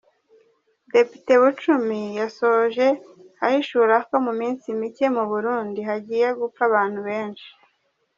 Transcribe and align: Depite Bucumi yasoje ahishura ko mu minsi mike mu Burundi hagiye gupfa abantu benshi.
Depite 0.93 1.31
Bucumi 1.41 2.01
yasoje 2.19 2.87
ahishura 3.45 3.95
ko 4.07 4.15
mu 4.25 4.33
minsi 4.39 4.65
mike 4.79 5.05
mu 5.15 5.23
Burundi 5.31 5.79
hagiye 5.89 6.27
gupfa 6.39 6.61
abantu 6.69 6.99
benshi. 7.07 7.49